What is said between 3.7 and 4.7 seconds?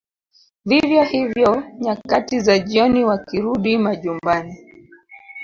majumbani